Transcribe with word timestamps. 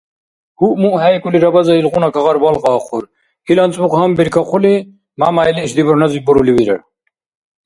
Уъ-муъхӏейкӏули 0.65 1.41
Рабазай 1.43 1.77
илгъуна 1.81 2.09
кагъар 2.15 2.37
балкьаахъур. 2.43 3.03
Ил 3.51 3.57
анцӏбукь 3.63 3.95
гьанбиркахъули 3.99 4.73
Мямяйли 5.19 5.61
ишди 5.65 5.81
бурхӏназиб 5.85 6.23
бурули 6.25 6.53
вирар: 6.57 6.81